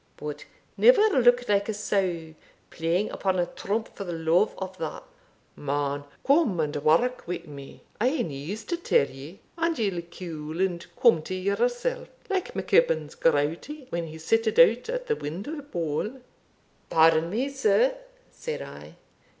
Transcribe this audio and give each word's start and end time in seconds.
But 0.17 0.45
never 0.77 1.09
look 1.21 1.47
like 1.47 1.69
a 1.69 1.75
sow 1.75 2.33
playing 2.71 3.11
upon 3.11 3.37
a 3.37 3.45
trump 3.45 3.95
for 3.95 4.03
the 4.03 4.13
luve 4.17 4.51
of 4.57 4.75
that, 4.79 5.03
man 5.55 6.05
come 6.25 6.59
and 6.59 6.75
walk 6.77 7.25
wi' 7.27 7.43
me. 7.45 7.83
I 7.99 8.09
hae 8.09 8.23
news 8.23 8.63
to 8.63 8.77
tell 8.77 9.05
ye, 9.07 9.41
and 9.59 9.77
ye'll 9.77 10.01
cool 10.01 10.59
and 10.59 10.83
come 10.99 11.21
to 11.21 11.35
yourself, 11.35 12.07
like 12.31 12.55
MacGibbon's 12.55 13.13
crowdy, 13.13 13.85
when 13.91 14.07
he 14.07 14.17
set 14.17 14.47
it 14.47 14.57
out 14.57 14.89
at 14.89 15.05
the 15.05 15.15
window 15.15 15.61
bole." 15.61 16.21
"Pardon 16.89 17.29
me, 17.29 17.49
sir," 17.49 17.93
said 18.31 18.63
I. 18.63 18.95